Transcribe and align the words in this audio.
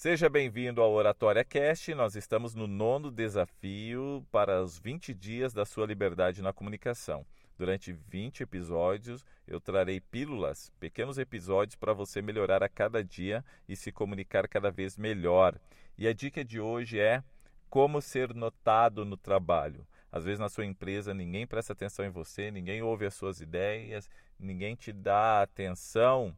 Seja 0.00 0.30
bem-vindo 0.30 0.80
ao 0.80 0.92
Oratória 0.92 1.44
Cast. 1.44 1.94
Nós 1.94 2.16
estamos 2.16 2.54
no 2.54 2.66
nono 2.66 3.10
desafio 3.10 4.26
para 4.32 4.62
os 4.62 4.78
20 4.78 5.12
dias 5.12 5.52
da 5.52 5.66
sua 5.66 5.84
liberdade 5.84 6.40
na 6.40 6.54
comunicação. 6.54 7.22
Durante 7.58 7.92
20 7.92 8.44
episódios, 8.44 9.26
eu 9.46 9.60
trarei 9.60 10.00
pílulas, 10.00 10.72
pequenos 10.80 11.18
episódios 11.18 11.76
para 11.76 11.92
você 11.92 12.22
melhorar 12.22 12.62
a 12.62 12.68
cada 12.68 13.04
dia 13.04 13.44
e 13.68 13.76
se 13.76 13.92
comunicar 13.92 14.48
cada 14.48 14.70
vez 14.70 14.96
melhor. 14.96 15.60
E 15.98 16.08
a 16.08 16.14
dica 16.14 16.42
de 16.42 16.58
hoje 16.58 16.98
é 16.98 17.22
como 17.68 18.00
ser 18.00 18.32
notado 18.32 19.04
no 19.04 19.18
trabalho. 19.18 19.86
Às 20.10 20.24
vezes 20.24 20.40
na 20.40 20.48
sua 20.48 20.64
empresa 20.64 21.12
ninguém 21.12 21.46
presta 21.46 21.74
atenção 21.74 22.06
em 22.06 22.10
você, 22.10 22.50
ninguém 22.50 22.80
ouve 22.80 23.04
as 23.04 23.12
suas 23.12 23.42
ideias, 23.42 24.08
ninguém 24.38 24.74
te 24.74 24.94
dá 24.94 25.42
atenção. 25.42 26.34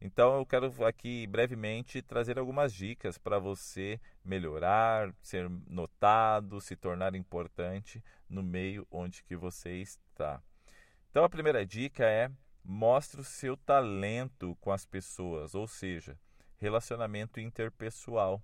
Então 0.00 0.38
eu 0.38 0.46
quero 0.46 0.84
aqui 0.84 1.26
brevemente 1.26 2.02
trazer 2.02 2.38
algumas 2.38 2.72
dicas 2.72 3.16
para 3.16 3.38
você 3.38 3.98
melhorar, 4.24 5.14
ser 5.22 5.48
notado, 5.66 6.60
se 6.60 6.76
tornar 6.76 7.14
importante 7.14 8.02
no 8.28 8.42
meio 8.42 8.86
onde 8.90 9.22
que 9.24 9.34
você 9.34 9.76
está. 9.76 10.42
Então 11.10 11.24
a 11.24 11.30
primeira 11.30 11.64
dica 11.64 12.04
é 12.04 12.30
mostre 12.62 13.20
o 13.20 13.24
seu 13.24 13.56
talento 13.56 14.56
com 14.60 14.70
as 14.72 14.84
pessoas, 14.84 15.54
ou 15.54 15.66
seja, 15.66 16.18
relacionamento 16.58 17.40
interpessoal. 17.40 18.42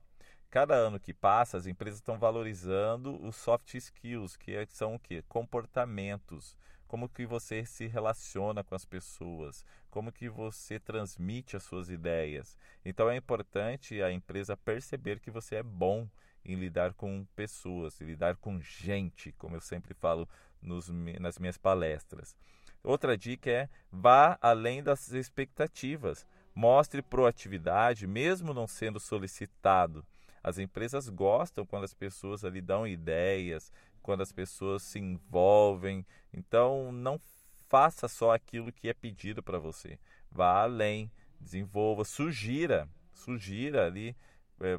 Cada 0.48 0.74
ano 0.74 1.00
que 1.00 1.14
passa, 1.14 1.56
as 1.56 1.66
empresas 1.66 1.98
estão 1.98 2.18
valorizando 2.18 3.20
os 3.24 3.36
soft 3.36 3.74
skills, 3.74 4.36
que 4.36 4.54
é, 4.54 4.66
são 4.66 4.94
o 4.94 4.98
quê? 4.98 5.24
Comportamentos. 5.28 6.56
Como 6.92 7.08
que 7.08 7.24
você 7.24 7.64
se 7.64 7.86
relaciona 7.86 8.62
com 8.62 8.74
as 8.74 8.84
pessoas, 8.84 9.64
como 9.88 10.12
que 10.12 10.28
você 10.28 10.78
transmite 10.78 11.56
as 11.56 11.62
suas 11.62 11.88
ideias. 11.88 12.54
Então 12.84 13.08
é 13.08 13.16
importante 13.16 14.02
a 14.02 14.12
empresa 14.12 14.58
perceber 14.58 15.18
que 15.18 15.30
você 15.30 15.56
é 15.56 15.62
bom 15.62 16.06
em 16.44 16.54
lidar 16.54 16.92
com 16.92 17.26
pessoas, 17.34 17.98
em 17.98 18.04
lidar 18.04 18.36
com 18.36 18.60
gente, 18.60 19.32
como 19.38 19.56
eu 19.56 19.60
sempre 19.62 19.94
falo 19.94 20.28
nos, 20.60 20.90
nas 21.18 21.38
minhas 21.38 21.56
palestras. 21.56 22.36
Outra 22.84 23.16
dica 23.16 23.50
é 23.50 23.70
vá 23.90 24.36
além 24.38 24.82
das 24.82 25.12
expectativas. 25.12 26.26
Mostre 26.54 27.00
proatividade, 27.00 28.06
mesmo 28.06 28.52
não 28.52 28.66
sendo 28.66 29.00
solicitado. 29.00 30.04
As 30.42 30.58
empresas 30.58 31.08
gostam 31.08 31.64
quando 31.64 31.84
as 31.84 31.94
pessoas 31.94 32.44
ali 32.44 32.60
dão 32.60 32.86
ideias, 32.86 33.72
quando 34.02 34.22
as 34.22 34.32
pessoas 34.32 34.82
se 34.82 34.98
envolvem. 34.98 36.04
Então, 36.32 36.90
não 36.90 37.20
faça 37.68 38.08
só 38.08 38.34
aquilo 38.34 38.72
que 38.72 38.88
é 38.88 38.94
pedido 38.94 39.42
para 39.42 39.58
você. 39.58 39.98
Vá 40.30 40.62
além, 40.62 41.10
desenvolva, 41.40 42.04
sugira, 42.04 42.88
sugira 43.14 43.86
ali 43.86 44.16
é, 44.60 44.78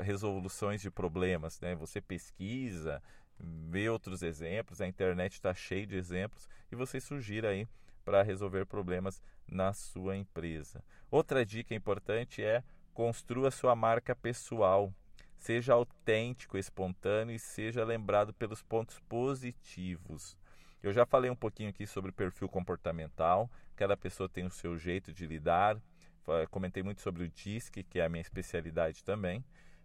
resoluções 0.00 0.80
de 0.80 0.90
problemas. 0.90 1.60
Né? 1.60 1.74
Você 1.74 2.00
pesquisa, 2.00 3.02
vê 3.38 3.88
outros 3.88 4.22
exemplos, 4.22 4.80
a 4.80 4.86
internet 4.86 5.34
está 5.34 5.54
cheia 5.54 5.86
de 5.86 5.96
exemplos 5.96 6.48
e 6.70 6.76
você 6.76 7.00
sugira 7.00 7.50
aí 7.50 7.68
para 8.04 8.22
resolver 8.22 8.66
problemas 8.66 9.22
na 9.46 9.72
sua 9.72 10.16
empresa. 10.16 10.82
Outra 11.10 11.44
dica 11.44 11.74
importante 11.74 12.42
é 12.42 12.62
Construa 13.00 13.50
sua 13.50 13.74
marca 13.74 14.14
pessoal. 14.14 14.92
Seja 15.38 15.72
autêntico, 15.72 16.58
espontâneo 16.58 17.34
e 17.34 17.38
seja 17.38 17.82
lembrado 17.82 18.34
pelos 18.34 18.62
pontos 18.62 19.00
positivos. 19.08 20.36
Eu 20.82 20.92
já 20.92 21.06
falei 21.06 21.30
um 21.30 21.34
pouquinho 21.34 21.70
aqui 21.70 21.86
sobre 21.86 22.12
perfil 22.12 22.46
comportamental. 22.46 23.50
Cada 23.74 23.96
pessoa 23.96 24.28
tem 24.28 24.44
o 24.44 24.50
seu 24.50 24.76
jeito 24.76 25.14
de 25.14 25.26
lidar. 25.26 25.80
Comentei 26.50 26.82
muito 26.82 27.00
sobre 27.00 27.24
o 27.24 27.28
DISC, 27.30 27.82
que 27.84 27.98
é 27.98 28.04
a 28.04 28.08
minha 28.10 28.20
especialidade 28.20 29.02
também. 29.02 29.42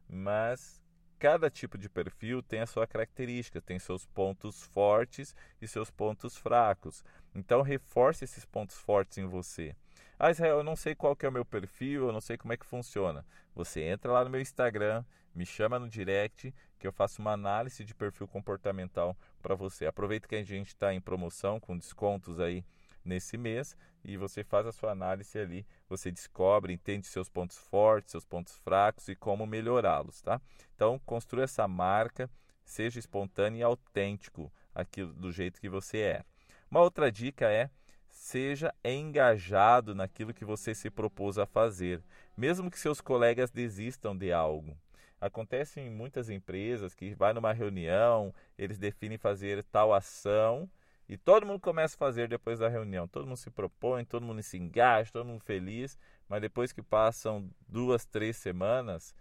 Mas 0.09 0.83
cada 1.17 1.49
tipo 1.49 1.77
de 1.77 1.87
perfil 1.87 2.43
tem 2.43 2.59
a 2.59 2.67
sua 2.67 2.85
característica, 2.85 3.61
tem 3.61 3.79
seus 3.79 4.05
pontos 4.05 4.61
fortes 4.61 5.33
e 5.61 5.67
seus 5.69 5.89
pontos 5.89 6.35
fracos. 6.35 7.01
Então 7.33 7.61
reforce 7.61 8.25
esses 8.25 8.43
pontos 8.43 8.77
fortes 8.77 9.17
em 9.17 9.25
você. 9.25 9.73
Ah, 10.17 10.31
Israel, 10.31 10.57
eu 10.59 10.63
não 10.63 10.77
sei 10.77 10.95
qual 10.95 11.13
que 11.13 11.25
é 11.25 11.29
o 11.29 11.31
meu 11.31 11.43
perfil, 11.43 12.07
eu 12.07 12.13
não 12.13 12.21
sei 12.21 12.37
como 12.37 12.53
é 12.53 12.57
que 12.57 12.65
funciona. 12.65 13.25
Você 13.53 13.81
entra 13.81 14.13
lá 14.13 14.23
no 14.23 14.29
meu 14.29 14.39
Instagram, 14.39 15.03
me 15.33 15.45
chama 15.45 15.77
no 15.77 15.89
direct, 15.89 16.53
que 16.79 16.87
eu 16.87 16.93
faço 16.93 17.21
uma 17.21 17.33
análise 17.33 17.83
de 17.83 17.93
perfil 17.93 18.25
comportamental 18.25 19.17
para 19.41 19.55
você. 19.55 19.85
Aproveita 19.85 20.27
que 20.27 20.35
a 20.35 20.43
gente 20.43 20.69
está 20.69 20.93
em 20.93 21.01
promoção 21.01 21.59
com 21.59 21.77
descontos 21.77 22.39
aí 22.39 22.63
nesse 23.03 23.37
mês 23.37 23.75
e 24.05 24.15
você 24.15 24.41
faz 24.41 24.65
a 24.65 24.71
sua 24.71 24.91
análise 24.91 25.37
ali, 25.37 25.65
você 25.89 26.11
descobre, 26.11 26.71
entende 26.71 27.07
seus 27.07 27.27
pontos 27.27 27.57
fortes, 27.57 28.11
seus 28.11 28.23
pontos 28.23 28.55
fracos 28.57 29.09
e 29.09 29.15
como 29.15 29.45
melhorá-los, 29.45 30.21
tá? 30.21 30.39
Então, 30.75 30.97
construa 31.05 31.43
essa 31.43 31.67
marca, 31.67 32.29
seja 32.63 32.99
espontâneo 32.99 33.59
e 33.59 33.63
autêntico 33.63 34.51
aquilo 34.73 35.11
do 35.13 35.31
jeito 35.31 35.59
que 35.59 35.67
você 35.67 35.99
é. 35.99 36.23
Uma 36.71 36.81
outra 36.81 37.11
dica 37.11 37.51
é 37.51 37.69
seja 38.15 38.73
engajado 38.83 39.93
naquilo 39.93 40.33
que 40.33 40.45
você 40.45 40.73
se 40.73 40.89
propôs 40.89 41.37
a 41.37 41.45
fazer, 41.45 42.01
mesmo 42.35 42.71
que 42.71 42.79
seus 42.79 43.01
colegas 43.01 43.51
desistam 43.51 44.17
de 44.17 44.31
algo. 44.31 44.75
Acontece 45.19 45.81
em 45.81 45.89
muitas 45.89 46.29
empresas 46.29 46.95
que 46.95 47.13
vai 47.13 47.33
numa 47.33 47.51
reunião, 47.51 48.33
eles 48.57 48.77
definem 48.79 49.17
fazer 49.17 49.61
tal 49.65 49.93
ação 49.93 50.69
e 51.09 51.17
todo 51.17 51.45
mundo 51.45 51.59
começa 51.59 51.95
a 51.95 51.99
fazer 51.99 52.29
depois 52.29 52.59
da 52.59 52.69
reunião. 52.69 53.05
Todo 53.05 53.27
mundo 53.27 53.37
se 53.37 53.51
propõe, 53.51 54.05
todo 54.05 54.25
mundo 54.25 54.41
se 54.41 54.57
engaja, 54.57 55.11
todo 55.11 55.27
mundo 55.27 55.43
feliz, 55.43 55.99
mas 56.29 56.41
depois 56.41 56.71
que 56.71 56.81
passam 56.81 57.49
duas, 57.67 58.05
três 58.05 58.37
semanas, 58.37 59.13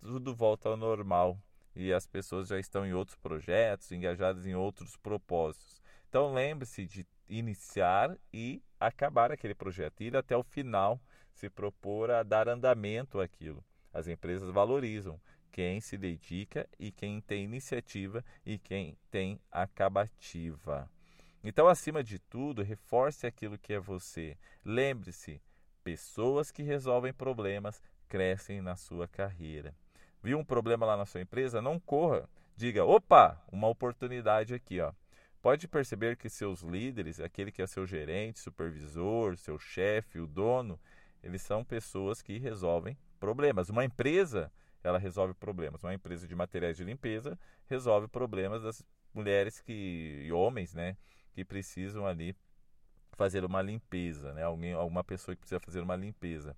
tudo 0.00 0.34
volta 0.34 0.68
ao 0.68 0.76
normal 0.76 1.38
e 1.74 1.90
as 1.90 2.06
pessoas 2.06 2.48
já 2.48 2.58
estão 2.58 2.84
em 2.84 2.92
outros 2.92 3.16
projetos, 3.16 3.90
engajadas 3.90 4.46
em 4.46 4.54
outros 4.54 4.94
propósitos. 4.96 5.80
Então 6.08 6.34
lembre-se 6.34 6.84
de 6.84 7.06
iniciar 7.38 8.16
e 8.32 8.62
acabar 8.78 9.32
aquele 9.32 9.54
projeto, 9.54 10.02
ir 10.02 10.16
até 10.16 10.36
o 10.36 10.42
final, 10.42 11.00
se 11.32 11.48
propor 11.48 12.10
a 12.10 12.22
dar 12.22 12.48
andamento 12.48 13.20
àquilo. 13.20 13.64
As 13.92 14.06
empresas 14.06 14.50
valorizam 14.50 15.20
quem 15.50 15.80
se 15.80 15.96
dedica 15.98 16.68
e 16.78 16.90
quem 16.90 17.20
tem 17.20 17.44
iniciativa 17.44 18.24
e 18.44 18.58
quem 18.58 18.96
tem 19.10 19.40
acabativa. 19.50 20.90
Então, 21.44 21.66
acima 21.66 22.02
de 22.04 22.18
tudo, 22.18 22.62
reforce 22.62 23.26
aquilo 23.26 23.58
que 23.58 23.72
é 23.72 23.80
você. 23.80 24.36
Lembre-se: 24.64 25.40
pessoas 25.82 26.50
que 26.50 26.62
resolvem 26.62 27.12
problemas 27.12 27.82
crescem 28.08 28.60
na 28.60 28.76
sua 28.76 29.08
carreira. 29.08 29.74
Viu 30.22 30.38
um 30.38 30.44
problema 30.44 30.86
lá 30.86 30.96
na 30.96 31.06
sua 31.06 31.20
empresa? 31.20 31.60
Não 31.60 31.80
corra. 31.80 32.28
Diga: 32.56 32.84
opa, 32.84 33.42
uma 33.50 33.68
oportunidade 33.68 34.54
aqui, 34.54 34.80
ó. 34.80 34.92
Pode 35.42 35.66
perceber 35.66 36.16
que 36.16 36.30
seus 36.30 36.60
líderes, 36.60 37.18
aquele 37.18 37.50
que 37.50 37.60
é 37.60 37.66
seu 37.66 37.84
gerente, 37.84 38.38
supervisor, 38.38 39.36
seu 39.36 39.58
chefe, 39.58 40.20
o 40.20 40.26
dono, 40.26 40.78
eles 41.20 41.42
são 41.42 41.64
pessoas 41.64 42.22
que 42.22 42.38
resolvem 42.38 42.96
problemas. 43.18 43.68
Uma 43.68 43.84
empresa, 43.84 44.52
ela 44.84 44.98
resolve 44.98 45.34
problemas. 45.34 45.82
Uma 45.82 45.94
empresa 45.94 46.28
de 46.28 46.34
materiais 46.36 46.76
de 46.76 46.84
limpeza 46.84 47.36
resolve 47.66 48.06
problemas 48.06 48.62
das 48.62 48.84
mulheres 49.12 49.60
que, 49.60 50.22
e 50.24 50.30
homens, 50.30 50.74
né, 50.74 50.96
que 51.34 51.44
precisam 51.44 52.06
ali 52.06 52.36
fazer 53.12 53.44
uma 53.44 53.60
limpeza, 53.60 54.32
né? 54.32 54.42
Alguém, 54.42 54.72
alguma 54.72 55.04
pessoa 55.04 55.34
que 55.34 55.40
precisa 55.40 55.60
fazer 55.60 55.80
uma 55.80 55.96
limpeza. 55.96 56.56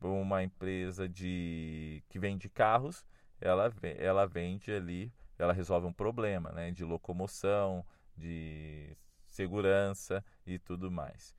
Uma 0.00 0.42
empresa 0.42 1.08
de 1.08 2.02
que 2.08 2.18
vende 2.18 2.48
carros, 2.48 3.04
ela, 3.40 3.72
ela 3.98 4.26
vende 4.26 4.70
ali, 4.72 5.12
ela 5.38 5.52
resolve 5.52 5.86
um 5.86 5.92
problema, 5.92 6.50
né? 6.50 6.70
De 6.70 6.84
locomoção, 6.84 7.84
de 8.16 8.96
segurança 9.26 10.24
e 10.46 10.58
tudo 10.58 10.90
mais. 10.90 11.34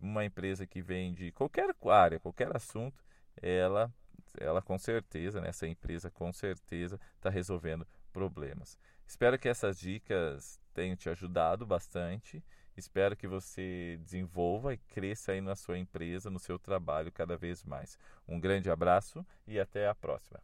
Uma 0.00 0.24
empresa 0.24 0.66
que 0.66 0.80
vende 0.80 1.32
qualquer 1.32 1.74
área, 1.86 2.20
qualquer 2.20 2.54
assunto, 2.54 3.02
ela, 3.40 3.92
ela 4.38 4.62
com 4.62 4.78
certeza, 4.78 5.40
né, 5.40 5.48
essa 5.48 5.66
empresa 5.66 6.10
com 6.10 6.32
certeza 6.32 7.00
está 7.16 7.30
resolvendo 7.30 7.86
problemas. 8.12 8.78
Espero 9.06 9.38
que 9.38 9.48
essas 9.48 9.78
dicas 9.78 10.60
tenham 10.74 10.96
te 10.96 11.08
ajudado 11.08 11.66
bastante. 11.66 12.44
Espero 12.76 13.16
que 13.16 13.26
você 13.26 13.98
desenvolva 14.02 14.74
e 14.74 14.78
cresça 14.78 15.32
aí 15.32 15.40
na 15.40 15.56
sua 15.56 15.78
empresa, 15.78 16.30
no 16.30 16.38
seu 16.38 16.58
trabalho 16.58 17.10
cada 17.10 17.36
vez 17.36 17.64
mais. 17.64 17.98
Um 18.28 18.38
grande 18.38 18.70
abraço 18.70 19.26
e 19.46 19.58
até 19.58 19.88
a 19.88 19.94
próxima. 19.94 20.40